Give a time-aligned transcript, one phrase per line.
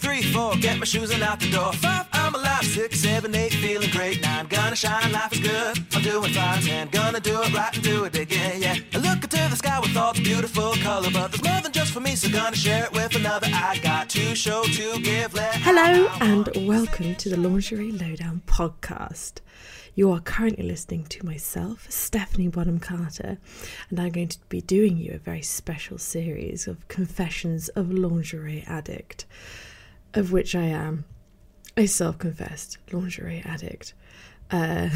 [0.00, 1.72] three, four, get my shoes and out the door.
[1.74, 2.64] Five, I'm alive.
[2.64, 4.20] Six, seven, eight, feeling great.
[4.22, 5.78] Nine, gonna shine, life is good.
[5.94, 6.62] I'm doing fine.
[6.62, 8.76] Ten, gonna do it right and do it again, yeah.
[8.94, 11.92] I look into the sky with all the beautiful color, but there's more than just
[11.92, 13.48] for me, so gonna share it with another.
[13.52, 15.34] I got to show to give.
[15.34, 19.40] Let Hello and welcome to the Lingerie Lowdown podcast.
[19.94, 23.38] You are currently listening to myself, Stephanie Bonham Carter,
[23.90, 28.64] and I'm going to be doing you a very special series of confessions of lingerie
[28.66, 29.26] addict,
[30.14, 31.04] of which I am
[31.76, 33.94] a self confessed lingerie addict.
[34.50, 34.88] Uh,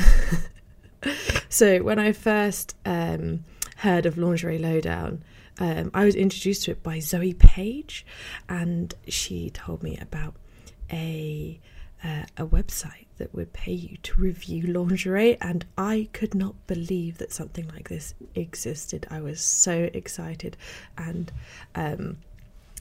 [1.49, 3.45] so, when I first um,
[3.77, 5.23] heard of Lingerie Lowdown,
[5.59, 8.05] um, I was introduced to it by Zoe Page,
[8.49, 10.35] and she told me about
[10.91, 11.61] a
[12.03, 17.19] uh, a website that would pay you to review lingerie, and I could not believe
[17.19, 19.07] that something like this existed.
[19.11, 20.57] I was so excited,
[20.99, 21.33] and
[21.75, 22.19] um,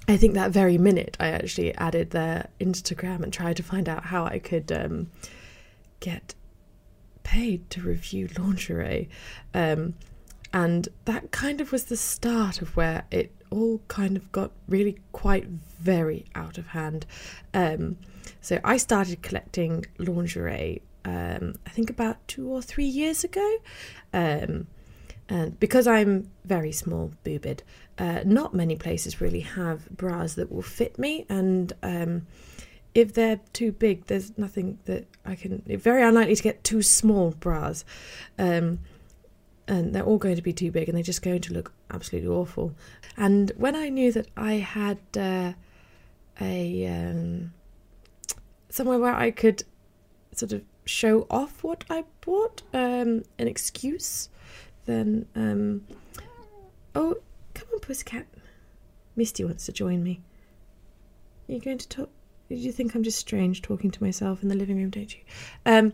[0.07, 4.05] I think that very minute I actually added their Instagram and tried to find out
[4.05, 5.09] how I could um,
[6.00, 6.36] get
[7.23, 9.09] paid to review lingerie.
[9.53, 9.95] Um,
[10.53, 15.00] and that kind of was the start of where it all kind of got really
[15.11, 17.05] quite very out of hand.
[17.53, 17.97] Um,
[18.42, 23.58] so I started collecting lingerie, um, I think about two or three years ago.
[24.14, 24.67] Um,
[25.30, 27.64] and because I'm very small boobed,
[27.97, 31.25] uh, not many places really have bras that will fit me.
[31.30, 32.27] And um,
[32.95, 35.61] if they're too big, there's nothing that I can.
[35.66, 37.86] Very unlikely to get two small bras.
[38.38, 38.80] Um,
[39.67, 42.30] and they're all going to be too big and they're just going to look absolutely
[42.30, 42.73] awful.
[43.16, 45.53] And when I knew that I had uh,
[46.41, 47.53] a um,
[48.69, 49.64] somewhere where I could
[50.33, 54.30] sort of show off what I bought, um, an excuse,
[54.86, 55.86] then um,
[56.95, 57.17] oh,
[57.64, 58.25] come on, pussycat.
[59.16, 60.22] Misty wants to join me.
[61.47, 62.09] Are you going to talk?
[62.50, 65.22] You think I'm just strange talking to myself in the living room, don't you?
[65.66, 65.94] Um,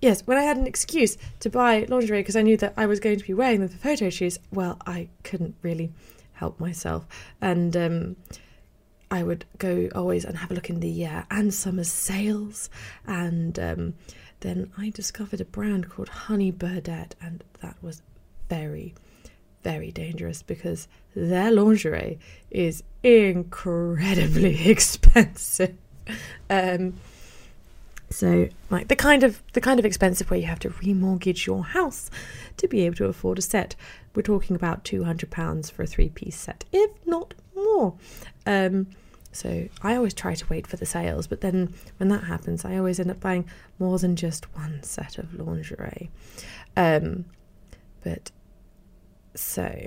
[0.00, 3.00] yes, when I had an excuse to buy lingerie because I knew that I was
[3.00, 5.92] going to be wearing them for photo shoots, well, I couldn't really
[6.32, 7.06] help myself.
[7.40, 8.16] And um,
[9.10, 12.68] I would go always and have a look in the uh, Ann Summers sales.
[13.06, 13.94] And um,
[14.40, 18.02] then I discovered a brand called Honey Birdette, and that was
[18.48, 18.94] very,
[19.64, 20.86] very dangerous because
[21.16, 22.18] their lingerie
[22.50, 25.76] is incredibly expensive.
[26.48, 26.94] Um,
[28.10, 31.64] so, like the kind of the kind of expensive where you have to remortgage your
[31.64, 32.10] house
[32.58, 33.74] to be able to afford a set.
[34.14, 37.94] We're talking about two hundred pounds for a three-piece set, if not more.
[38.46, 38.86] Um,
[39.32, 42.76] so I always try to wait for the sales, but then when that happens, I
[42.76, 43.50] always end up buying
[43.80, 46.08] more than just one set of lingerie.
[46.76, 47.24] Um,
[48.04, 48.30] but
[49.34, 49.86] so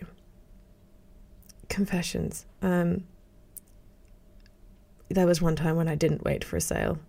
[1.70, 2.46] confessions.
[2.62, 3.04] Um,
[5.10, 7.00] there was one time when I didn't wait for a sale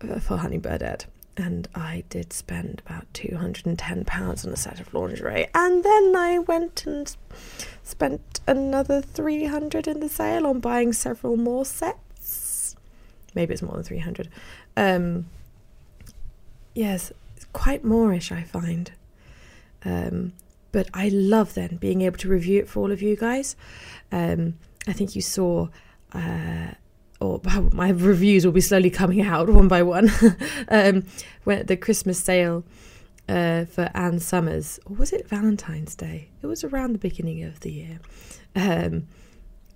[0.00, 1.06] uh, for Honey Birdette,
[1.36, 5.48] and I did spend about two hundred and ten pounds on a set of lingerie,
[5.54, 7.14] and then I went and
[7.82, 12.76] spent another three hundred in the sale on buying several more sets.
[13.34, 14.28] Maybe it's more than three hundred.
[14.76, 15.26] Um,
[16.74, 17.12] yes,
[17.52, 18.92] quite moreish, I find.
[19.84, 20.32] Um,
[20.78, 23.56] but I love then being able to review it for all of you guys.
[24.12, 24.54] Um,
[24.86, 25.66] I think you saw.
[26.12, 26.68] Uh,
[27.20, 27.40] or
[27.72, 30.08] my reviews will be slowly coming out one by one.
[30.68, 31.04] um,
[31.42, 32.62] when the Christmas sale
[33.28, 36.28] uh, for Ann Summers, or was it Valentine's Day?
[36.42, 37.98] It was around the beginning of the year.
[38.54, 39.08] Um,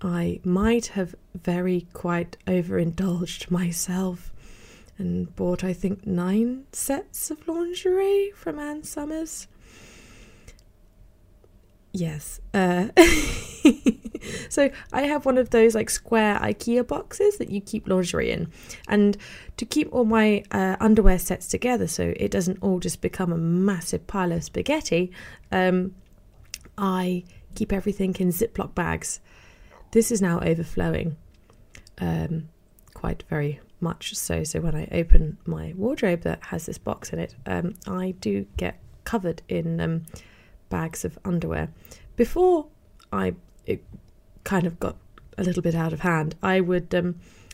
[0.01, 4.31] I might have very quite overindulged myself
[4.97, 9.49] and bought, I think, nine sets of lingerie from Ann Summers.
[11.93, 12.41] Yes.
[12.55, 12.87] Uh,
[14.49, 18.51] so I have one of those like square IKEA boxes that you keep lingerie in,
[18.87, 19.15] and
[19.57, 23.37] to keep all my uh, underwear sets together, so it doesn't all just become a
[23.37, 25.11] massive pile of spaghetti.
[25.51, 25.93] Um,
[26.79, 29.19] I keep everything in Ziploc bags.
[29.91, 31.15] This is now overflowing,
[31.99, 32.49] um,
[32.95, 34.43] quite very much so.
[34.43, 38.47] So when I open my wardrobe that has this box in it, um, I do
[38.57, 40.05] get covered in um,
[40.73, 41.69] bags of underwear.
[42.15, 42.65] Before
[43.11, 43.35] I
[43.67, 43.83] it
[44.43, 44.95] kind of got
[45.37, 47.09] a little bit out of hand, I would um,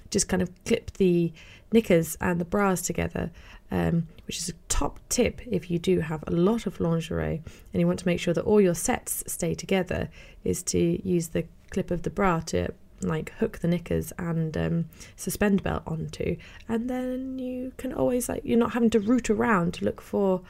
[0.09, 1.33] just kind of clip the
[1.73, 3.29] knickers and the bras together,
[3.71, 7.81] um, which is a top tip if you do have a lot of lingerie and
[7.81, 10.09] you want to make sure that all your sets stay together,
[10.45, 14.85] is to use the clip of the bra to like hook the knickers and um,
[15.15, 16.37] suspend belt onto,
[16.69, 20.41] and then you can always like you're not having to root around to look for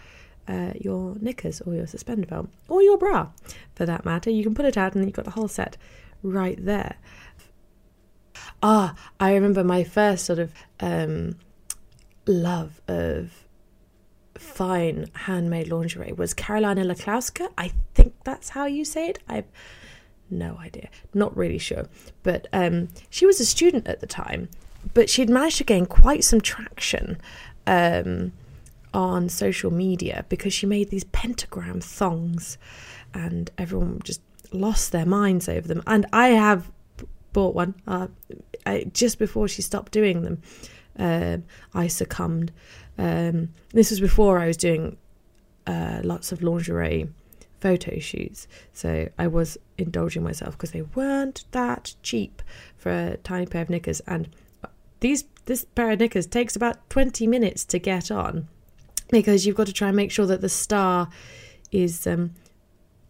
[0.50, 3.30] uh, your knickers or your suspender belt or your bra
[3.76, 4.30] for that matter.
[4.30, 5.78] You can pull it out and you've got the whole set
[6.24, 6.96] right there.
[8.62, 11.36] Ah, I remember my first sort of um,
[12.26, 13.46] love of
[14.36, 17.50] fine handmade lingerie was Karolina Laskowska.
[17.58, 19.20] I think that's how you say it.
[19.28, 19.46] I've
[20.30, 21.88] no idea, not really sure.
[22.24, 24.50] But um, she was a student at the time,
[24.94, 27.20] but she'd managed to gain quite some traction
[27.68, 28.32] um,
[28.94, 32.58] on social media because she made these pentagram thongs,
[33.14, 34.22] and everyone just
[34.52, 35.84] lost their minds over them.
[35.86, 36.72] And I have
[37.34, 38.08] bought one uh,
[38.66, 40.42] I, just before she stopped doing them.
[40.98, 41.44] Um,
[41.74, 42.52] I succumbed.
[42.98, 44.98] Um, this was before I was doing
[45.66, 47.08] uh, lots of lingerie
[47.62, 52.42] photo shoots, so I was indulging myself because they weren't that cheap
[52.78, 54.02] for a tiny pair of knickers.
[54.02, 54.30] And
[55.00, 58.48] these this pair of knickers takes about twenty minutes to get on
[59.12, 61.10] because you've got to try and make sure that the star
[61.72, 62.34] is um,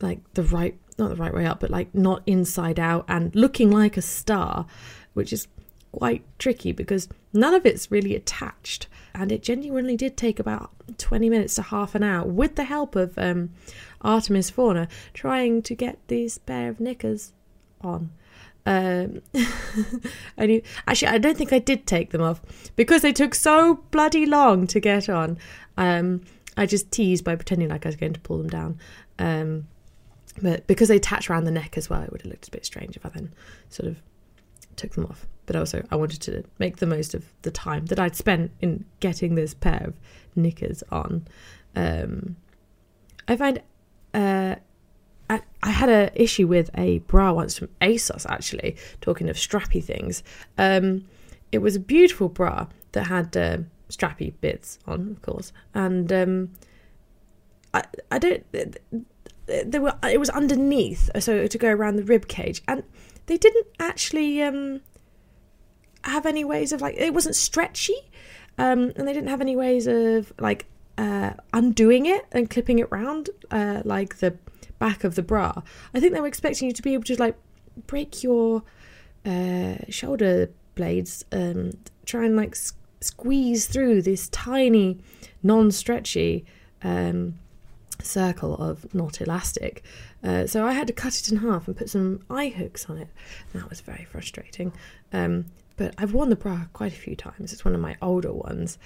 [0.02, 3.72] like the right not the right way up, but like not inside out and looking
[3.72, 4.66] like a star,
[5.14, 5.48] which is
[5.92, 8.88] quite tricky because none of it's really attached.
[9.16, 12.96] And it genuinely did take about 20 minutes to half an hour with the help
[12.96, 13.52] of um,
[14.02, 17.34] Artemis Fauna trying to get these pair of knickers
[17.82, 18.12] on.
[18.66, 19.22] Um,
[20.38, 22.42] I actually, I don't think I did take them off
[22.76, 25.38] because they took so bloody long to get on.
[25.80, 26.22] Um,
[26.58, 28.78] I just teased by pretending like I was going to pull them down.
[29.18, 29.68] Um,
[30.42, 32.66] but because they attach around the neck as well, it would have looked a bit
[32.66, 33.34] strange if I then
[33.70, 34.02] sort of
[34.76, 35.26] took them off.
[35.46, 38.86] But also, I wanted to make the most of the time that I'd spent in
[39.00, 39.96] getting this pair of
[40.36, 41.26] knickers on.
[41.76, 42.36] Um,
[43.28, 43.62] I find
[44.14, 44.56] uh,
[45.30, 49.84] I, I, had an issue with a bra once from ASOS, actually, talking of strappy
[49.84, 50.24] things.
[50.58, 51.06] Um,
[51.52, 53.58] it was a beautiful bra that had uh,
[53.90, 55.52] strappy bits on, of course.
[55.74, 56.52] And um,
[57.74, 58.46] I, I don't
[59.50, 62.84] there were it was underneath, so to go around the rib cage, and
[63.26, 64.82] they didn't actually um,
[66.04, 67.98] have any ways of like it wasn't stretchy,
[68.58, 72.92] um, and they didn't have any ways of like uh, undoing it and clipping it
[72.92, 74.38] round uh, like the
[74.78, 75.62] back of the bra.
[75.94, 77.36] I think they were expecting you to be able to like
[77.88, 78.64] break your
[79.26, 81.76] uh, shoulder blades, and
[82.06, 82.56] try and like
[83.02, 85.00] squeeze through this tiny,
[85.44, 86.46] non-stretchy.
[86.82, 87.36] Um,
[88.02, 89.84] circle of not elastic.
[90.24, 92.98] Uh, so I had to cut it in half and put some eye hooks on
[92.98, 93.10] it.
[93.54, 94.72] That was very frustrating.
[95.14, 95.46] Um,
[95.78, 97.54] but I've worn the bra quite a few times.
[97.54, 98.78] It's one of my older ones.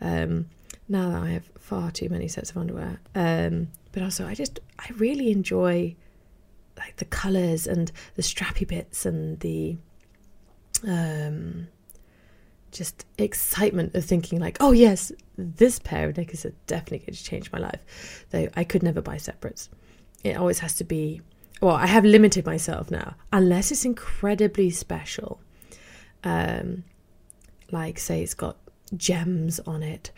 [0.00, 0.46] Um,
[0.88, 3.00] now that I have far too many sets of underwear.
[3.14, 5.96] Um, but also, I just I really enjoy
[6.76, 9.76] like the colours and the strappy bits and the
[10.86, 11.68] um
[12.72, 17.24] just excitement of thinking like, oh yes, this pair of knickers are definitely going to
[17.24, 18.26] change my life.
[18.30, 19.68] Though I could never buy separates.
[20.24, 21.20] It always has to be.
[21.60, 25.40] Well, I have limited myself now, unless it's incredibly special.
[26.24, 26.84] Um,
[27.70, 28.56] like say it's got
[28.96, 30.10] gems on it.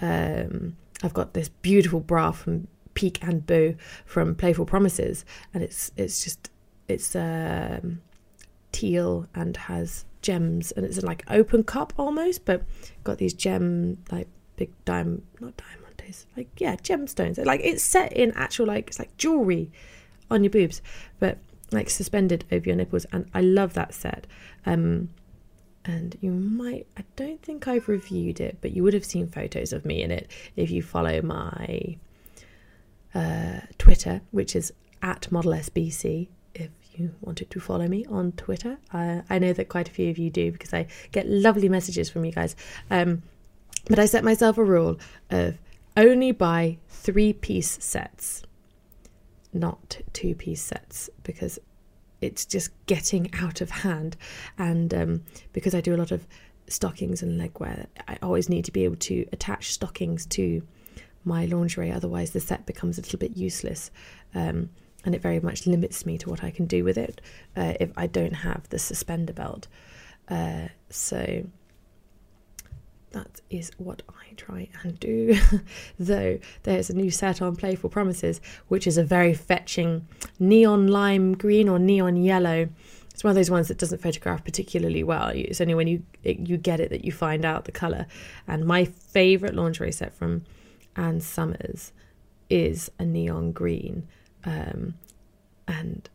[0.00, 3.74] Um, I've got this beautiful bra from Peek and Beau
[4.04, 6.50] from Playful Promises, and it's it's just
[6.88, 8.00] it's um,
[8.70, 12.62] teal and has gems, and it's like open cup almost, but
[13.04, 15.82] got these gem like big diamond, not diamonds,
[16.36, 17.44] like yeah, gemstones.
[17.44, 19.70] Like it's set in actual like it's like jewelry
[20.30, 20.82] on your boobs,
[21.18, 21.38] but
[21.70, 24.26] like suspended over your nipples, and I love that set.
[24.66, 25.10] Um,
[25.84, 29.72] and you might I don't think I've reviewed it, but you would have seen photos
[29.72, 31.96] of me in it if you follow my
[33.14, 36.28] uh, Twitter, which is at model SBC
[36.98, 38.78] you wanted to follow me on Twitter.
[38.92, 42.24] I know that quite a few of you do because I get lovely messages from
[42.24, 42.56] you guys.
[42.90, 43.22] Um,
[43.88, 44.98] but I set myself a rule
[45.30, 45.58] of
[45.96, 48.42] only buy three piece sets,
[49.52, 51.58] not two piece sets, because
[52.20, 54.16] it's just getting out of hand.
[54.58, 55.22] And um,
[55.52, 56.26] because I do a lot of
[56.68, 60.62] stockings and legwear, I always need to be able to attach stockings to
[61.24, 63.90] my lingerie, otherwise, the set becomes a little bit useless.
[64.34, 64.70] Um,
[65.04, 67.20] and it very much limits me to what I can do with it
[67.56, 69.68] uh, if I don't have the suspender belt.
[70.28, 71.44] Uh, so
[73.12, 75.36] that is what I try and do.
[75.98, 80.06] Though there's a new set on Playful Promises, which is a very fetching
[80.38, 82.68] neon lime green or neon yellow.
[83.12, 85.28] It's one of those ones that doesn't photograph particularly well.
[85.28, 88.06] It's only when you you get it that you find out the color.
[88.48, 90.44] And my favorite lingerie set from
[90.96, 91.92] Ann Summers
[92.48, 94.08] is a neon green
[94.44, 94.94] um,
[95.66, 96.08] and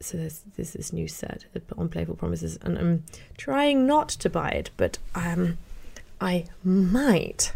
[0.00, 3.04] so there's, there's this new set on Playful Promises, and I'm
[3.36, 5.58] trying not to buy it, but um,
[6.20, 7.52] I might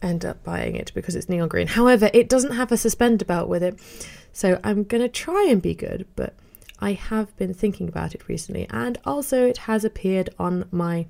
[0.00, 1.68] end up buying it because it's neon green.
[1.68, 3.78] However, it doesn't have a suspender belt with it,
[4.32, 6.34] so I'm gonna try and be good, but
[6.80, 11.06] I have been thinking about it recently, and also it has appeared on my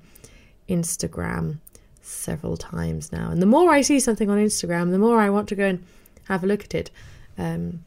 [0.69, 1.59] Instagram
[2.01, 3.29] several times now.
[3.31, 5.83] And the more I see something on Instagram, the more I want to go and
[6.27, 6.91] have a look at it.
[7.37, 7.83] Um,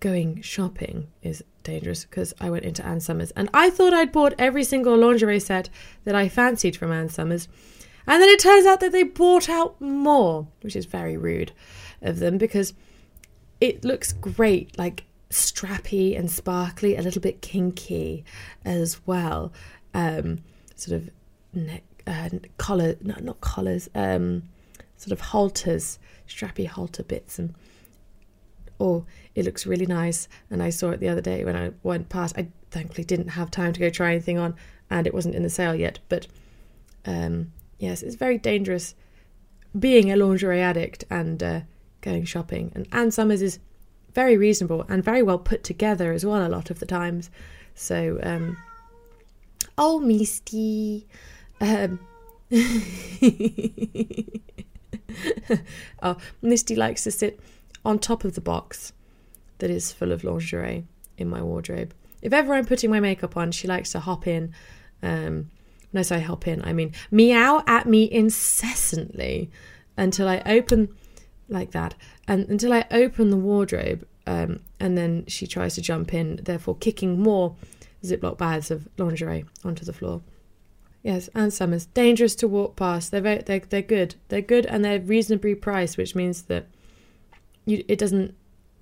[0.00, 4.34] going shopping is dangerous because I went into Ann Summers and I thought I'd bought
[4.38, 5.70] every single lingerie set
[6.04, 7.48] that I fancied from Ann Summers.
[8.06, 11.52] And then it turns out that they bought out more, which is very rude
[12.02, 12.74] of them because
[13.60, 18.24] it looks great, like strappy and sparkly, a little bit kinky
[18.64, 19.52] as well.
[19.94, 20.40] Um,
[20.76, 21.10] sort of
[21.54, 24.42] neck, uh, collar, no, not collars, um,
[24.98, 25.98] sort of halters,
[26.28, 27.54] strappy halter bits, and
[28.80, 29.04] oh,
[29.34, 30.28] it looks really nice.
[30.50, 32.36] And I saw it the other day when I went past.
[32.36, 34.54] I thankfully didn't have time to go try anything on,
[34.90, 35.98] and it wasn't in the sale yet.
[36.08, 36.26] But
[37.06, 38.94] um, yes, it's very dangerous
[39.78, 41.60] being a lingerie addict and uh,
[42.00, 42.72] going shopping.
[42.74, 43.58] And Ann Summers is
[44.12, 47.30] very reasonable and very well put together as well a lot of the times.
[47.74, 48.56] So, um,
[49.76, 51.08] oh, Misty.
[51.60, 51.98] Um,
[56.02, 57.40] oh, Misty likes to sit
[57.84, 58.92] on top of the box
[59.58, 60.84] that is full of lingerie
[61.18, 61.94] in my wardrobe.
[62.22, 64.52] If ever I'm putting my makeup on, she likes to hop in.
[65.02, 65.50] Um,
[65.90, 69.50] when I hop in, I mean meow at me incessantly
[69.96, 70.88] until I open
[71.48, 71.94] like that,
[72.26, 76.76] and until I open the wardrobe, um, and then she tries to jump in, therefore
[76.76, 77.54] kicking more
[78.02, 80.22] Ziploc bags of lingerie onto the floor.
[81.02, 83.10] Yes, Ann Summers, dangerous to walk past.
[83.10, 84.14] They're very, they're they're good.
[84.28, 86.66] They're good and they're reasonably priced, which means that
[87.64, 88.34] you it doesn't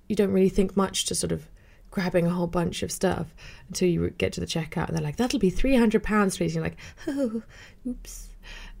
[0.07, 1.47] you don't really think much to sort of
[1.91, 3.35] grabbing a whole bunch of stuff
[3.67, 6.55] until you get to the checkout and they're like that'll be 300 pounds please.
[6.55, 7.43] You're like oh
[7.87, 8.29] oops.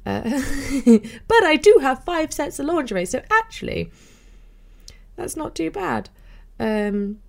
[0.05, 0.21] Uh,
[1.27, 3.89] but i do have five sets of lingerie so actually
[5.15, 6.09] that's not too bad.
[6.59, 7.19] Um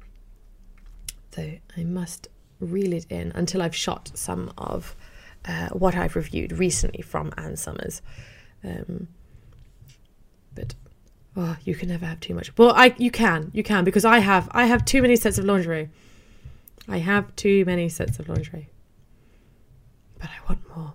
[1.33, 2.29] so i must
[2.61, 4.97] reel it in until i've shot some of
[5.45, 8.01] uh, what i've reviewed recently from ann summers.
[8.65, 9.09] Um
[10.55, 10.75] but
[11.37, 12.57] Oh, you can never have too much.
[12.57, 15.45] Well, I you can, you can because I have I have too many sets of
[15.45, 15.91] lingerie.
[16.89, 18.69] I have too many sets of lingerie,
[20.19, 20.95] but I want more.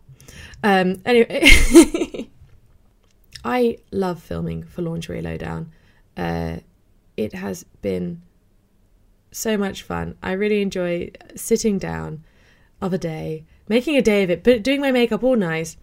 [0.63, 2.29] Um, anyway,
[3.43, 5.71] I love filming for Lingerie Lowdown.
[6.15, 6.57] Uh,
[7.17, 8.21] it has been
[9.31, 10.15] so much fun.
[10.21, 12.23] I really enjoy sitting down
[12.81, 15.75] of a day, making a day of it, but doing my makeup all night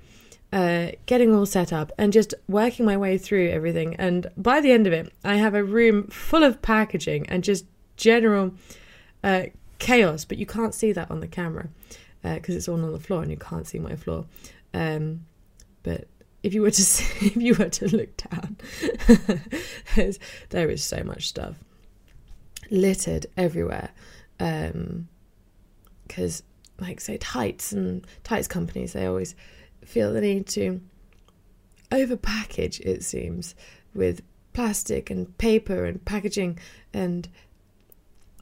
[0.53, 3.95] uh, getting all set up and just working my way through everything.
[3.97, 7.67] And by the end of it, I have a room full of packaging and just
[7.97, 8.55] general
[9.25, 9.45] uh,
[9.79, 10.25] chaos.
[10.25, 11.69] But you can't see that on the camera
[12.23, 14.27] because uh, it's all on the floor and you can't see my floor.
[14.73, 15.27] Um,
[15.83, 16.07] but
[16.43, 18.57] if you were to see, if you were to look down,
[20.51, 21.57] there is so much stuff
[22.71, 23.91] littered everywhere.
[24.39, 26.47] Because, um,
[26.79, 29.35] like say, tights and tights companies, they always
[29.87, 30.81] feel the need to
[31.91, 33.55] overpackage, it seems,
[33.95, 36.59] with plastic and paper and packaging,
[36.93, 37.29] and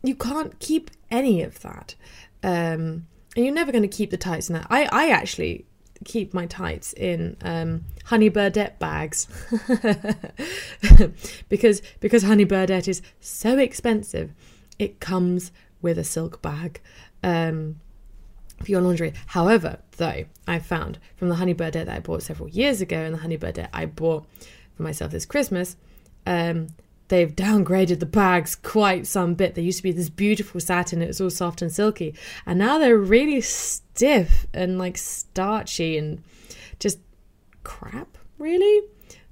[0.03, 1.95] you can't keep any of that.
[2.43, 4.67] Um, and you're never going to keep the tights in that.
[4.71, 5.67] I, I actually
[6.05, 9.27] keep my tights in um, honey birdette bags
[11.49, 14.33] because because honey birdette is so expensive.
[14.79, 16.81] It comes with a silk bag.
[17.23, 17.81] Um,
[18.63, 19.13] for your laundry.
[19.27, 23.15] However, though, I found from the Honey Birdette that I bought several years ago and
[23.15, 24.27] the Honey Birdette I bought
[24.77, 25.77] for myself this Christmas,
[26.27, 26.69] um,
[27.09, 29.55] they've downgraded the bags quite some bit.
[29.55, 32.15] They used to be this beautiful satin, it was all soft and silky,
[32.47, 36.23] and now they're really stiff and like starchy and
[36.79, 36.99] just
[37.63, 38.83] crap, really.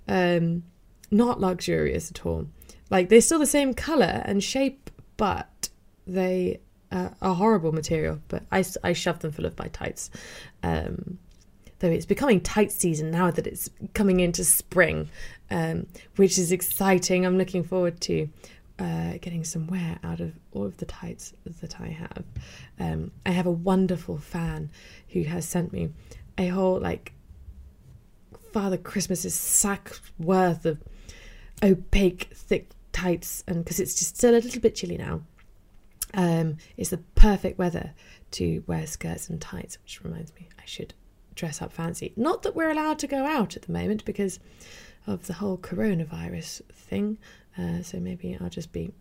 [0.09, 0.65] Um,
[1.11, 2.47] not luxurious at all.
[2.91, 5.69] Like they're still the same color and shape, but
[6.07, 6.61] they
[6.93, 10.11] uh, a horrible material, but I, I shoved them full of my tights.
[10.63, 11.19] Um,
[11.79, 15.09] though it's becoming tight season now that it's coming into spring,
[15.51, 17.27] um, which is exciting.
[17.27, 18.29] I'm looking forward to
[18.79, 22.25] uh, getting some wear out of all of the tights that I have.
[22.79, 24.71] Um, I have a wonderful fan
[25.09, 25.91] who has sent me
[26.39, 27.13] a whole like
[28.53, 30.83] Father Christmas's sack worth of
[31.63, 35.23] opaque thick tights, and because it's just still a little bit chilly now.
[36.15, 37.95] Um, it's the perfect weather
[38.33, 40.95] to wear skirts and tights, which reminds me I should
[41.35, 42.13] dress up fancy.
[42.17, 44.39] Not that we're allowed to go out at the moment because
[45.07, 47.19] of the whole coronavirus thing.
[47.59, 48.93] Uh, so maybe I'll just be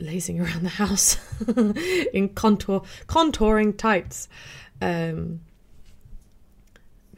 [0.00, 1.16] lazing around the house
[2.12, 4.28] in contour contouring tights.
[4.80, 5.40] Um,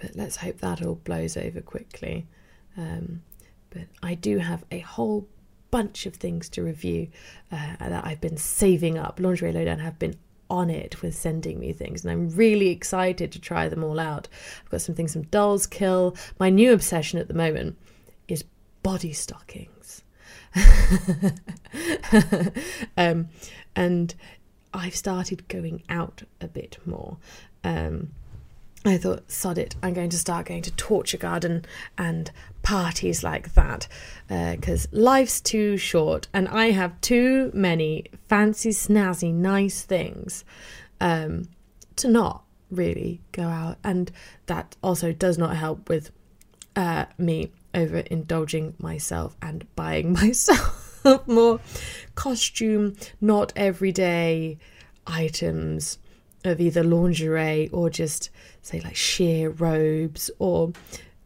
[0.00, 2.26] but let's hope that all blows over quickly.
[2.76, 3.22] Um,
[3.70, 5.28] but I do have a whole
[5.74, 7.08] bunch of things to review
[7.50, 9.18] uh, that I've been saving up.
[9.18, 10.14] Lingerie Lowdown have been
[10.48, 14.28] on it with sending me things, and I'm really excited to try them all out.
[14.62, 16.16] I've got some things from Dolls Kill.
[16.38, 17.76] My new obsession at the moment
[18.28, 18.44] is
[18.84, 20.04] body stockings.
[22.96, 23.30] um,
[23.74, 24.14] and
[24.72, 27.16] I've started going out a bit more.
[27.64, 28.10] Um,
[28.84, 31.64] I thought, sod it, I'm going to start going to Torture Garden
[31.98, 32.30] and
[32.64, 33.86] parties like that
[34.26, 40.44] because uh, life's too short and I have too many fancy, snazzy, nice things
[41.00, 41.48] um,
[41.96, 43.78] to not really go out.
[43.84, 44.10] And
[44.46, 46.10] that also does not help with
[46.74, 50.80] uh, me overindulging myself and buying myself
[51.26, 51.60] more
[52.14, 54.58] costume, not everyday
[55.06, 55.98] items
[56.44, 58.30] of either lingerie or just
[58.62, 60.72] say like sheer robes or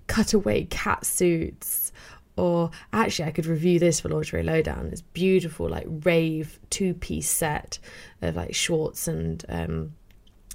[0.08, 1.92] cutaway cat suits.
[2.36, 4.88] Or actually I could review this for lingerie lowdown.
[4.92, 7.78] It's beautiful like rave two piece set
[8.22, 9.92] of like shorts and um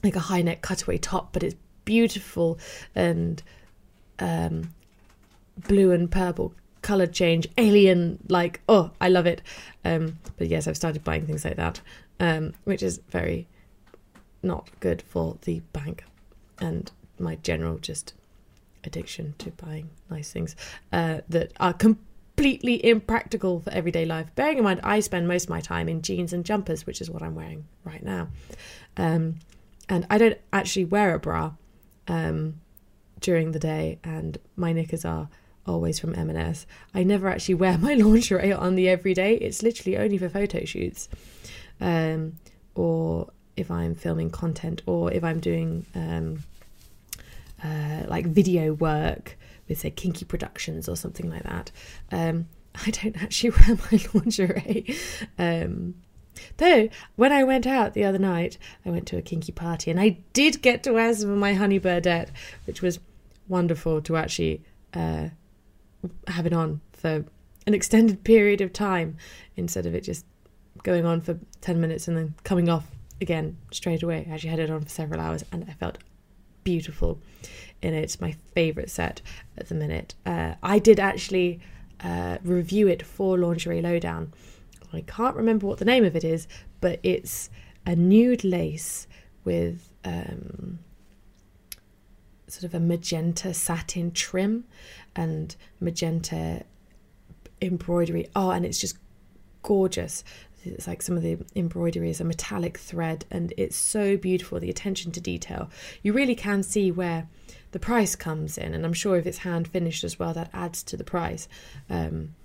[0.04, 1.56] like a high neck cutaway top but it's
[1.86, 2.58] beautiful
[2.96, 3.44] and
[4.20, 4.74] um
[5.68, 7.48] blue and purple color change.
[7.58, 9.42] Alien like oh i love it.
[9.84, 11.82] Um but yes i've started buying things like that
[12.20, 13.48] um which is very
[14.42, 16.06] not good for the bank
[16.60, 18.14] and my general just
[18.84, 20.56] addiction to buying nice things
[20.92, 24.34] uh, that are completely impractical for everyday life.
[24.36, 27.10] Bearing in mind, I spend most of my time in jeans and jumpers, which is
[27.10, 28.30] what I'm wearing right now.
[28.98, 29.40] Um,
[29.90, 31.54] and I don't actually wear a bra
[32.08, 32.62] um,
[33.20, 35.30] during the day, and my knickers are
[35.66, 36.66] always from M&S.
[36.94, 39.36] I never actually wear my lingerie on the everyday.
[39.36, 41.10] It's literally only for photo shoots.
[41.80, 42.38] Um,
[42.76, 46.44] or if I'm filming content or if I'm doing um,
[47.64, 51.72] uh, like video work with say kinky productions or something like that.
[52.12, 52.48] Um,
[52.86, 54.96] I don't actually wear my lingerie.
[55.38, 55.96] Um,
[56.58, 60.00] though when I went out the other night, I went to a kinky party and
[60.00, 62.30] I did get to wear some of my honey birdette,
[62.66, 63.00] which was
[63.48, 65.30] wonderful to actually uh,
[66.28, 67.26] have it on for
[67.66, 69.18] an extended period of time
[69.56, 70.26] instead of it just
[70.82, 72.88] going on for 10 minutes and then coming off
[73.22, 74.26] again straight away.
[74.30, 75.98] I actually had it on for several hours and I felt
[76.64, 77.20] beautiful
[77.82, 77.94] it.
[77.94, 79.22] It's my favourite set
[79.58, 80.16] at the minute.
[80.26, 81.60] Uh, I did actually
[82.04, 84.34] uh, review it for Lingerie Lowdown.
[84.92, 86.48] I can't remember what the name of it is,
[86.80, 87.50] but it's
[87.86, 89.08] a nude lace
[89.44, 90.80] with um,
[92.48, 94.66] sort of a magenta satin trim
[95.16, 96.64] and magenta
[97.62, 98.30] embroidery.
[98.36, 98.98] Oh, and it's just
[99.64, 100.24] gorgeous
[100.66, 104.70] it's like some of the embroidery is a metallic thread and it's so beautiful the
[104.70, 105.70] attention to detail.
[106.02, 107.28] You really can see where
[107.72, 110.84] the price comes in and i'm sure if it's hand finished as well that adds
[110.84, 111.48] to the price.
[111.90, 112.36] Um,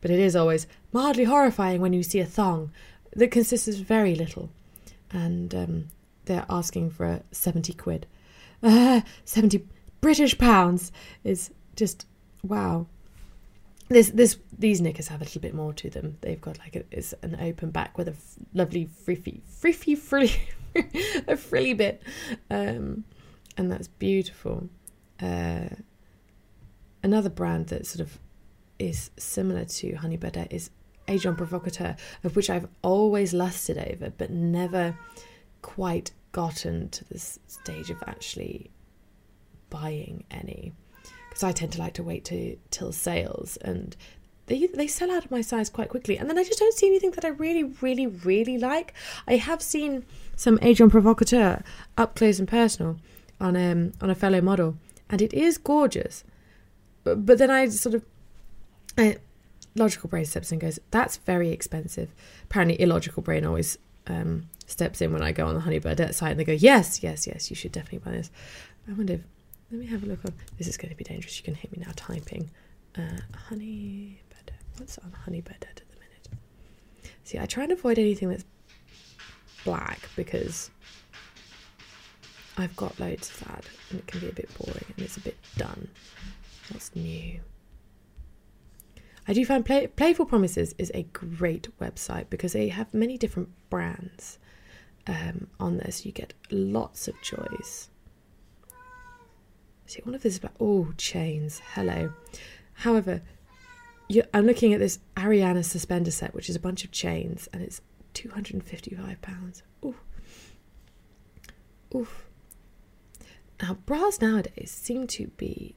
[0.00, 2.70] but it is always mildly horrifying when you see a thong
[3.14, 4.50] that consists of very little
[5.10, 5.88] and um,
[6.26, 8.06] they're asking for 70 quid.
[8.62, 9.66] Uh, 70
[10.00, 10.92] british pounds
[11.24, 12.06] is just
[12.42, 12.86] wow
[13.88, 16.18] this this these knickers have a little bit more to them.
[16.20, 20.32] They've got like a, it's an open back with a f- lovely friffy friffy frilly
[21.28, 22.02] a frilly bit,
[22.50, 23.04] um,
[23.56, 24.68] and that's beautiful.
[25.20, 25.68] Uh,
[27.02, 28.18] another brand that sort of
[28.78, 30.70] is similar to Honey Birdette is
[31.08, 34.98] Agent Provocateur, of which I've always lusted over, but never
[35.62, 38.70] quite gotten to this stage of actually
[39.70, 40.72] buying any
[41.36, 43.94] because I tend to like to wait to till sales and
[44.46, 46.86] they they sell out of my size quite quickly and then I just don't see
[46.86, 48.94] anything that I really really really like.
[49.28, 51.62] I have seen some Agent Provocateur
[51.98, 52.96] up close and personal
[53.38, 54.78] on um on a fellow model
[55.10, 56.24] and it is gorgeous.
[57.04, 58.02] But but then I sort of
[58.96, 59.18] I,
[59.74, 62.08] logical brain steps in and goes that's very expensive.
[62.44, 66.30] Apparently illogical brain always um steps in when I go on the Honey Birdette site
[66.30, 68.30] and they go yes yes yes you should definitely buy this.
[68.88, 69.20] I wonder if
[69.70, 70.32] let me have a look on.
[70.58, 71.36] This is going to be dangerous.
[71.38, 72.50] You can hit me now typing.
[72.96, 74.52] Uh, honey bed.
[74.76, 76.28] What's on honey bed at the minute?
[77.24, 78.44] See, I try and avoid anything that's
[79.64, 80.70] black because
[82.56, 85.20] I've got loads of that and it can be a bit boring and it's a
[85.20, 85.88] bit done.
[86.70, 87.40] What's new?
[89.28, 93.48] I do find Play- Playful Promises is a great website because they have many different
[93.68, 94.38] brands
[95.08, 97.88] um, on there, so you get lots of choice.
[99.86, 101.62] See, one of this is about, oh, chains.
[101.74, 102.12] Hello.
[102.74, 103.22] However,
[104.34, 107.80] I'm looking at this Ariana suspender set, which is a bunch of chains, and it's
[108.14, 109.62] £255.
[109.84, 109.94] Ooh.
[111.94, 112.26] Oof.
[113.62, 115.76] Now, bras nowadays seem to be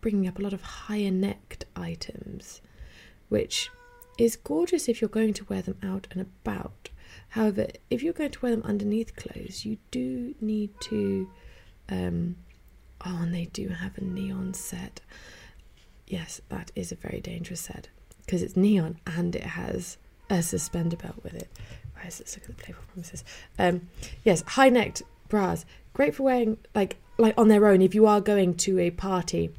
[0.00, 2.60] bringing up a lot of higher necked items,
[3.30, 3.70] which
[4.18, 6.90] is gorgeous if you're going to wear them out and about.
[7.30, 11.30] However, if you're going to wear them underneath clothes, you do need to.
[11.88, 12.36] Um,
[13.04, 15.00] oh, and they do have a neon set.
[16.06, 17.88] Yes, that is a very dangerous set
[18.24, 19.96] because it's neon and it has
[20.30, 21.48] a suspender belt with it.
[21.94, 22.20] Where is?
[22.20, 23.24] Let's look at the playful promises.
[23.58, 23.88] Um,
[24.24, 28.20] yes, high necked bras, great for wearing like like on their own if you are
[28.20, 29.50] going to a party.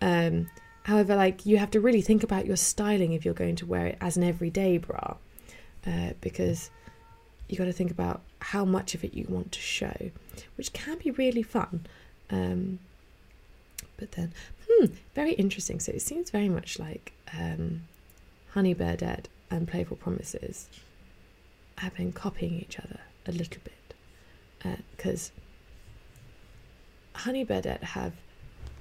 [0.00, 0.48] Um,
[0.84, 3.86] however, like you have to really think about your styling if you're going to wear
[3.86, 5.16] it as an everyday bra,
[5.86, 6.70] uh, because
[7.48, 10.10] you got to think about how much of it you want to show,
[10.56, 11.86] which can be really fun.
[12.30, 12.78] Um,
[13.96, 14.32] but then,
[14.68, 15.80] hmm, very interesting.
[15.80, 17.82] So it seems very much like um,
[18.50, 20.68] Honey Dead and Playful Promises
[21.78, 25.30] have been copying each other a little bit because
[27.14, 28.12] uh, Honey Dead have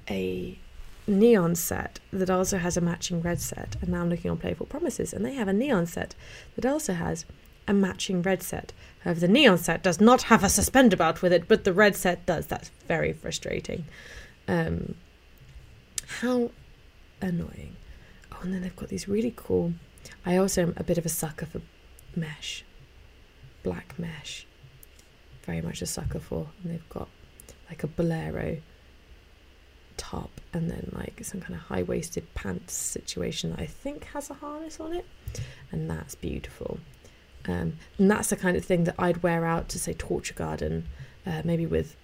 [0.10, 0.58] a
[1.06, 4.66] neon set that also has a matching red set, and now I'm looking on Playful
[4.66, 6.16] Promises, and they have a neon set
[6.56, 7.26] that also has
[7.68, 8.74] a matching red set.
[9.04, 11.96] However, the neon set does not have a suspender belt with it, but the red
[11.96, 12.48] set does.
[12.48, 13.86] That's very frustrating.
[14.48, 14.96] Um,
[16.22, 16.52] how
[17.22, 17.76] annoying.
[18.32, 19.74] Oh, and then they've got these really cool.
[20.26, 21.62] I also am a bit of a sucker for
[22.16, 22.64] mesh,
[23.64, 24.46] black mesh.
[25.44, 26.48] Very much a sucker for.
[26.64, 27.10] And they've got
[27.70, 28.58] like a bolero
[29.98, 34.30] top and then like some kind of high waisted pants situation that I think has
[34.30, 35.06] a harness on it.
[35.72, 36.80] And that's beautiful.
[37.48, 40.86] Um, and that's the kind of thing that I'd wear out to say Torture Garden,
[41.26, 41.96] uh, maybe with.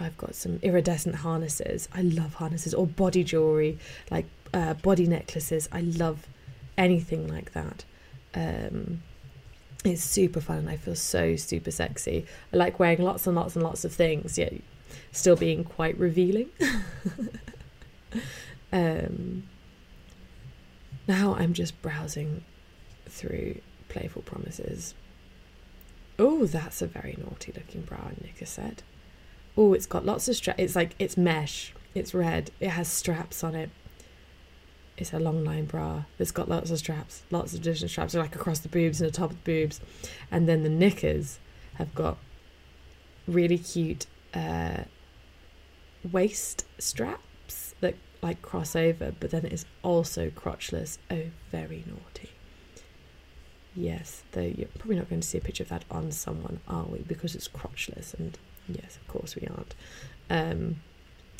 [0.00, 1.88] I've got some iridescent harnesses.
[1.92, 3.78] I love harnesses or body jewelry,
[4.12, 5.68] like uh, body necklaces.
[5.72, 6.28] I love
[6.76, 7.84] anything like that.
[8.32, 9.02] Um,
[9.84, 12.26] it's super fun and I feel so super sexy.
[12.52, 14.54] I like wearing lots and lots and lots of things, yet
[15.12, 16.48] still being quite revealing.
[18.72, 19.44] um,
[21.06, 22.44] now I'm just browsing
[23.06, 24.94] through playful promises.
[26.18, 28.82] Oh, that's a very naughty looking bra, Nika said.
[29.56, 30.60] Oh, it's got lots of straps.
[30.60, 31.74] It's like, it's mesh.
[31.94, 32.50] It's red.
[32.60, 33.70] It has straps on it.
[34.96, 36.04] It's a long line bra.
[36.18, 37.22] It's got lots of straps.
[37.30, 39.80] Lots of different straps, They're like across the boobs and the top of the boobs.
[40.30, 41.38] And then the knickers
[41.74, 42.18] have got
[43.28, 44.84] really cute uh,
[46.10, 50.98] waist straps that like cross over, but then it is also crotchless.
[51.10, 52.30] Oh, very naughty.
[53.78, 56.82] Yes, though you're probably not going to see a picture of that on someone, are
[56.82, 56.98] we?
[56.98, 58.36] Because it's crotchless, and
[58.68, 59.76] yes, of course we aren't.
[60.28, 60.76] Um,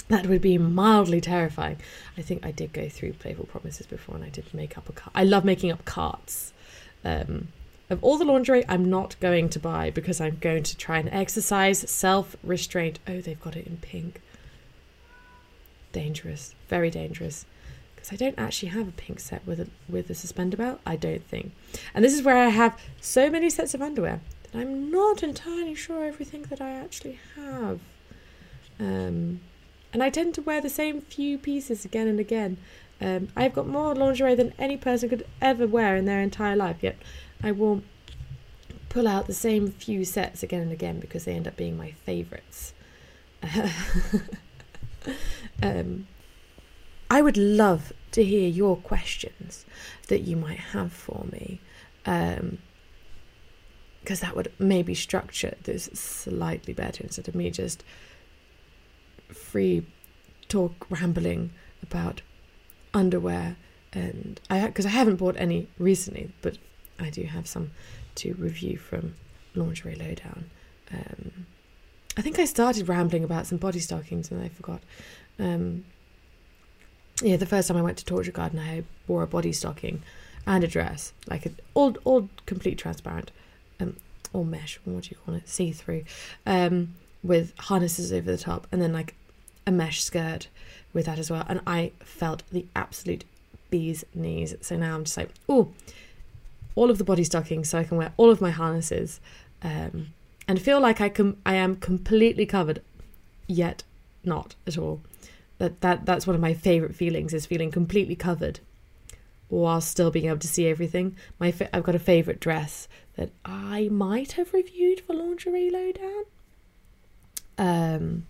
[0.07, 1.79] that would be mildly terrifying.
[2.17, 4.93] I think I did go through Playful Promises before, and I did make up a
[4.93, 5.11] cart.
[5.17, 6.53] I love making up carts.
[7.05, 7.49] Um,
[7.91, 11.09] of all the lingerie, I'm not going to buy because I'm going to try and
[11.09, 13.01] exercise self restraint.
[13.09, 14.21] Oh, they've got it in pink.
[15.91, 17.47] Dangerous, very dangerous
[18.09, 20.81] because I don't actually have a pink set with a with a suspender belt.
[20.87, 21.53] I don't think,
[21.95, 25.75] and this is where I have so many sets of underwear that I'm not entirely
[25.75, 27.81] sure everything that I actually have.
[28.81, 29.41] Um,
[29.93, 32.59] and I tend to wear the same few pieces again and again.
[33.01, 36.79] Um, I've got more lingerie than any person could ever wear in their entire life.
[36.81, 36.97] Yet
[37.43, 37.83] I will
[38.89, 41.93] pull out the same few sets again and again because they end up being my
[41.93, 42.73] favourites.
[45.63, 46.07] um,
[47.11, 49.65] I would love to hear your questions
[50.09, 51.61] that you might have for me.
[52.07, 52.59] Um,
[54.01, 57.85] because that would maybe structure this slightly better instead of me just
[59.29, 59.85] free
[60.49, 61.51] talk rambling
[61.83, 62.23] about
[62.95, 63.57] underwear
[63.93, 66.57] and I because I haven't bought any recently, but
[66.99, 67.71] I do have some
[68.17, 69.15] to review from
[69.55, 70.51] Lingerie Lowdown.
[70.91, 71.47] Um,
[72.17, 74.81] I think I started rambling about some body stockings and I forgot.
[75.39, 75.85] Um,
[77.23, 80.03] yeah, the first time I went to Torture Garden, I wore a body stocking
[80.47, 83.31] and a dress, like a, all all complete transparent,
[83.81, 83.97] um,
[84.33, 84.81] or mesh.
[84.85, 85.49] What do you call it?
[85.49, 86.05] See through,
[86.47, 89.15] um, with harnesses over the top, and then like
[89.67, 90.49] a mesh skirt
[90.93, 91.45] with that as well.
[91.49, 93.25] And I felt the absolute
[93.71, 94.55] bee's knees.
[94.61, 95.73] So now I'm just like, oh,
[96.75, 99.21] all of the body stockings, so I can wear all of my harnesses,
[99.63, 100.09] um,
[100.47, 102.81] and feel like I can I am completely covered,
[103.47, 103.83] yet
[104.25, 105.01] not at all
[105.59, 108.61] that, that that's one of my favorite feelings is feeling completely covered
[109.49, 111.17] while still being able to see everything.
[111.39, 116.25] My fa- I've got a favorite dress that I might have reviewed for lingerie lowdown.
[117.57, 118.27] Um,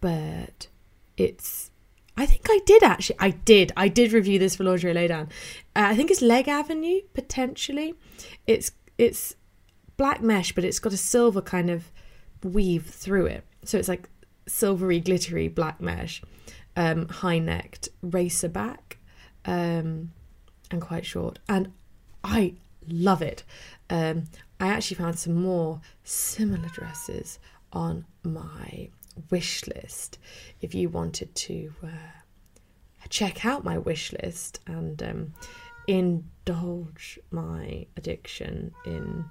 [0.00, 0.68] but
[1.16, 1.70] it's
[2.16, 3.16] I think I did actually.
[3.20, 3.72] I did.
[3.76, 5.28] I did review this for lingerie lowdown.
[5.76, 7.94] Uh, I think it's Leg Avenue potentially.
[8.46, 9.36] It's it's
[9.96, 11.92] black mesh, but it's got a silver kind of
[12.42, 13.44] weave through it.
[13.64, 14.08] So it's like
[14.48, 16.22] silvery, glittery black mesh
[16.76, 18.98] um, high necked racer back
[19.44, 20.12] um,
[20.70, 21.38] and quite short.
[21.48, 21.72] And
[22.22, 22.54] I
[22.86, 23.42] love it.
[23.90, 24.24] Um,
[24.60, 27.38] I actually found some more similar dresses
[27.72, 28.88] on my
[29.30, 30.18] wish list
[30.60, 35.32] if you wanted to uh, check out my wish list and um,
[35.88, 39.24] indulge my addiction in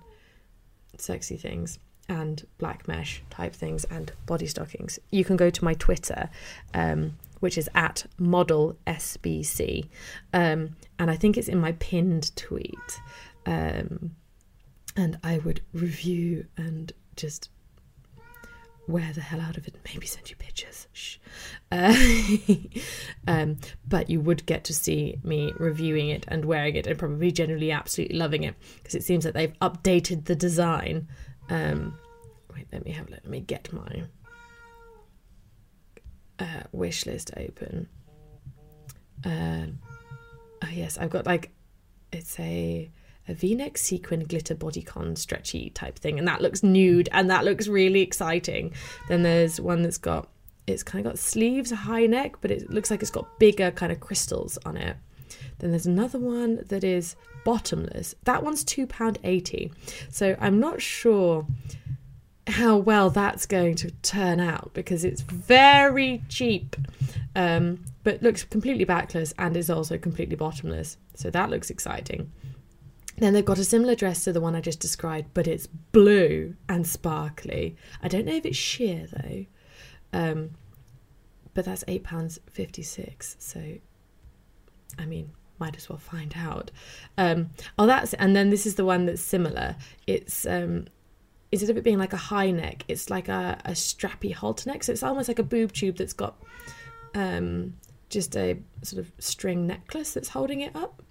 [0.98, 5.74] sexy things and black mesh type things and body stockings, you can go to my
[5.74, 6.30] Twitter,
[6.74, 9.88] um, which is at model SBC.
[10.34, 13.00] Um, and I think it's in my pinned tweet.
[13.46, 14.16] Um,
[14.96, 17.50] and I would review and just
[18.88, 20.88] wear the hell out of it and maybe send you pictures.
[20.94, 21.18] Shh.
[21.72, 21.94] Uh,
[23.28, 27.32] um, but you would get to see me reviewing it and wearing it and probably
[27.32, 31.08] generally absolutely loving it because it seems that they've updated the design.
[31.50, 31.98] Um,
[32.54, 34.04] wait, let me have let me get my
[36.40, 37.88] uh, wish list open.
[39.24, 39.80] Um,
[40.64, 41.52] oh yes, I've got like
[42.12, 42.90] it's a
[43.30, 47.68] a v-neck sequin glitter bodycon stretchy type thing and that looks nude and that looks
[47.68, 48.74] really exciting.
[49.10, 50.30] Then there's one that's got
[50.66, 53.72] it's kind of got sleeves a high neck but it looks like it's got bigger
[53.72, 54.98] kind of crystals on it
[55.60, 59.72] then there's another one that is bottomless that one's £2.80
[60.10, 61.46] so i'm not sure
[62.48, 66.76] how well that's going to turn out because it's very cheap
[67.36, 72.32] um, but looks completely backless and is also completely bottomless so that looks exciting
[73.18, 76.56] then they've got a similar dress to the one I just described, but it's blue
[76.70, 77.76] and sparkly.
[78.02, 79.46] I don't know if it's sheer though.
[80.14, 80.52] Um,
[81.54, 83.36] but that's eight pounds fifty six.
[83.40, 83.80] So,
[84.98, 86.72] I mean, might as well find out.
[87.18, 89.76] Um, oh, that's and then this is the one that's similar.
[90.06, 90.88] It's um,
[91.52, 94.84] instead of it being like a high neck, it's like a, a strappy halter neck.
[94.84, 96.42] So it's almost like a boob tube that's got
[97.16, 97.76] um,
[98.10, 101.02] just a sort of string necklace that's holding it up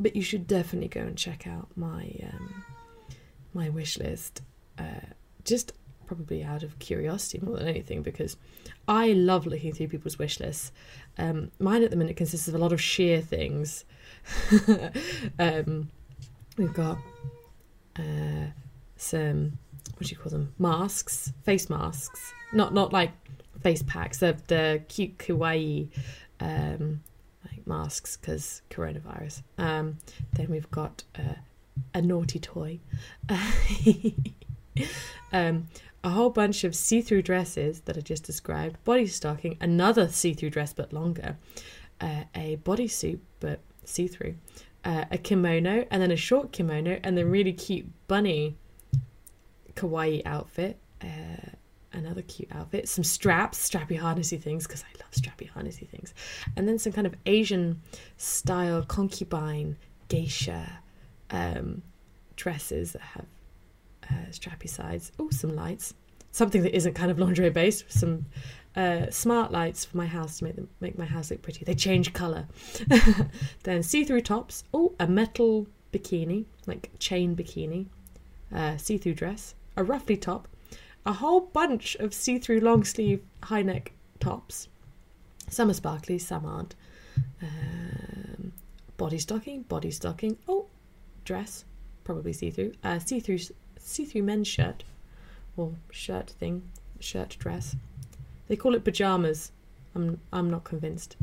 [0.00, 2.64] but you should definitely go and check out my um,
[3.52, 4.42] my wish list.
[4.78, 5.06] Uh,
[5.44, 5.72] just
[6.04, 8.36] probably out of curiosity more than anything because
[8.86, 10.72] I love looking through people's wish lists.
[11.18, 13.84] Um, mine at the minute consists of a lot of sheer things.
[15.38, 15.90] um,
[16.56, 16.98] we've got
[17.98, 18.46] uh,
[18.96, 19.58] some
[19.96, 23.12] what do you call them masks, face masks, not not like
[23.62, 24.18] face packs.
[24.18, 25.88] The the cute kawaii
[26.40, 27.00] um,
[27.66, 29.42] masks because coronavirus.
[29.58, 29.98] Um,
[30.32, 31.34] then we've got uh,
[31.92, 32.80] a naughty toy,
[35.32, 35.66] um,
[36.04, 40.72] a whole bunch of see-through dresses that I just described, body stocking, another see-through dress
[40.72, 41.38] but longer,
[42.00, 44.36] uh, a bodysuit but see-through,
[44.84, 48.56] uh, a kimono, and then a short kimono, and the really cute bunny
[49.74, 50.78] kawaii outfit.
[51.02, 51.50] Uh,
[51.92, 56.12] another cute outfit, some straps, strappy harnessy things, because I love strappy harnessy things,
[56.56, 57.80] and then some kind of Asian
[58.16, 59.76] style concubine
[60.08, 60.80] geisha
[61.30, 61.82] um,
[62.36, 63.26] dresses that have
[64.10, 65.12] uh, strappy sides.
[65.18, 65.94] Oh, some lights,
[66.32, 68.26] something that isn't kind of lingerie based, some
[68.76, 71.64] uh, smart lights for my house to make them make my house look pretty.
[71.64, 72.46] They change color.
[73.62, 74.64] then see-through tops.
[74.72, 77.86] Oh, a metal bikini, like chain bikini,
[78.54, 80.48] uh, see-through dress, a ruffly top,
[81.06, 84.68] a whole bunch of see through long sleeve high neck tops.
[85.48, 86.74] Some are sparkly, some aren't.
[87.42, 88.52] Um,
[88.96, 90.38] body stocking, body stocking.
[90.48, 90.66] Oh,
[91.24, 91.64] dress,
[92.02, 92.72] probably see through.
[92.82, 93.20] Uh, see
[93.84, 94.84] through, see through men's shirt
[95.56, 96.70] or shirt thing,
[97.00, 97.76] shirt dress.
[98.48, 99.52] They call it pajamas.
[99.94, 101.16] I'm I'm not convinced.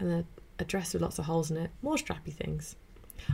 [0.00, 0.24] And a,
[0.58, 1.70] a dress with lots of holes in it.
[1.82, 2.76] More strappy things.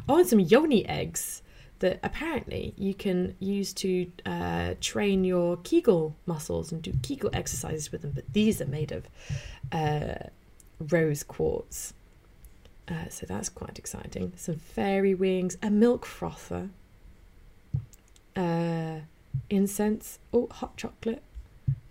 [0.08, 1.42] Oh, and some yoni eggs
[1.80, 7.92] that apparently you can use to uh, train your Kegel muscles and do Kegel exercises
[7.92, 8.12] with them.
[8.14, 9.06] But these are made of
[9.72, 10.30] uh,
[10.78, 11.92] rose quartz.
[12.88, 14.32] Uh, so that's quite exciting.
[14.36, 16.70] Some fairy wings, a milk frother,
[18.36, 19.00] uh,
[19.50, 21.22] incense, oh, hot chocolate,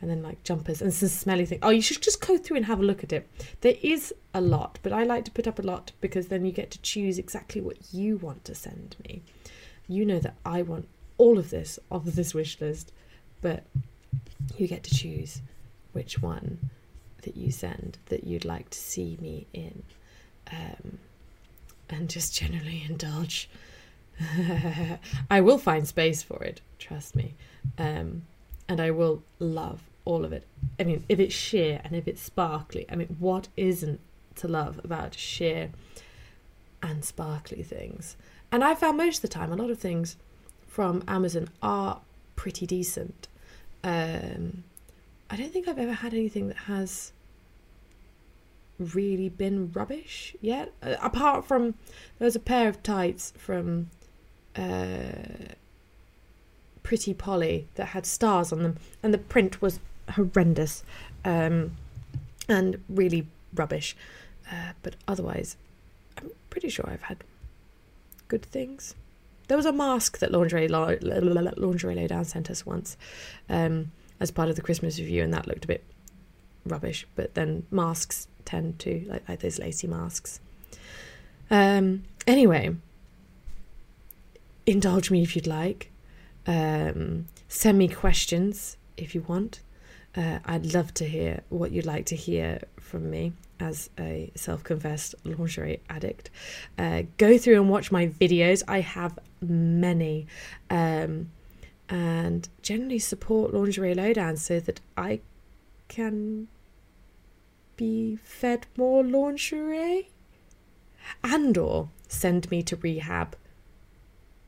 [0.02, 1.62] and then like jumpers and some smelly things.
[1.64, 3.28] Oh, you should just go through and have a look at it.
[3.62, 6.52] There is a lot, but I like to put up a lot because then you
[6.52, 9.24] get to choose exactly what you want to send me
[9.88, 12.92] you know that I want all of this off of this wish list,
[13.42, 13.64] but
[14.58, 15.42] you get to choose
[15.92, 16.70] which one
[17.24, 19.84] that you send that you'd like to see me in,
[20.52, 21.00] um,
[21.90, 23.50] and just generally indulge.
[25.30, 27.34] I will find space for it, trust me,
[27.78, 28.24] um,
[28.68, 30.46] and I will love all of it.
[30.80, 34.00] I mean, if it's sheer and if it's sparkly, I mean, what isn't
[34.36, 35.72] to love about sheer
[36.82, 38.16] and sparkly things?
[38.52, 40.18] And I found most of the time a lot of things
[40.68, 42.02] from Amazon are
[42.36, 43.28] pretty decent.
[43.84, 44.64] Um,
[45.30, 47.14] I don't think I've ever had anything that has
[48.80, 50.74] really been rubbish yet.
[50.82, 51.76] Uh, apart from
[52.18, 53.90] there was a pair of tights from
[54.56, 55.54] uh,
[56.84, 59.80] Pretty Polly that had stars on them, and the print was
[60.12, 60.84] horrendous
[61.24, 61.78] um,
[62.50, 63.96] and really rubbish.
[64.52, 65.56] Uh, but otherwise,
[66.18, 67.24] I'm pretty sure I've had
[68.28, 68.96] good things.
[69.48, 72.98] There was a mask that Lingerie, Lingerie Lowdown sent us once
[73.50, 75.84] um, as part of the Christmas review, and that looked a bit
[76.66, 77.08] rubbish.
[77.16, 80.40] But then masks tend to, like, like those lacy masks.
[81.50, 82.76] Um, anyway,
[84.66, 85.92] indulge me if you'd like.
[86.46, 89.62] Um, send me questions if you want.
[90.16, 94.64] Uh, I'd love to hear what you'd like to hear from me as a self
[94.64, 96.30] confessed lingerie addict.
[96.78, 98.64] Uh, go through and watch my videos.
[98.68, 100.28] I have many.
[100.70, 101.30] Um,
[101.90, 105.20] and generally support Lingerie Lowdown so that I
[105.88, 106.48] can
[107.76, 110.10] be fed more lingerie
[111.24, 113.36] and or send me to rehab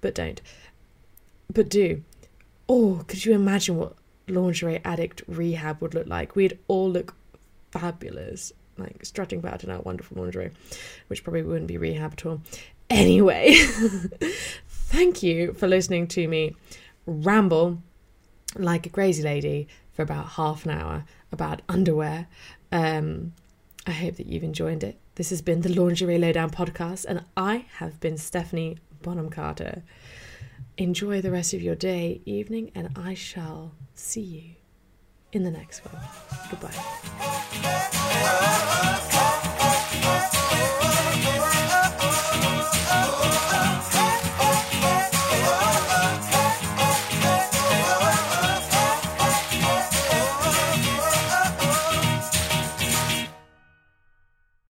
[0.06, 0.39] but don't.
[1.52, 2.04] But do.
[2.70, 3.96] Oh, could you imagine what
[4.28, 6.36] lingerie addict rehab would look like?
[6.36, 7.15] We'd all look
[7.72, 8.54] fabulous.
[8.78, 10.52] Like strutting about in our wonderful lingerie
[11.08, 12.41] which probably wouldn't be rehab at all.
[12.88, 13.56] Anyway
[14.70, 16.56] thank you for listening to me
[17.08, 17.82] ramble
[18.56, 22.28] like a crazy lady for about half an hour about underwear.
[22.72, 23.34] Um,
[23.88, 25.00] I hope that you've enjoyed it.
[25.15, 29.84] This has been the Lingerie Lowdown podcast, and I have been Stephanie Bonham Carter.
[30.80, 34.56] Enjoy the rest of your day, evening, and I shall see you
[35.32, 36.02] in the next one.
[36.50, 36.72] Goodbye.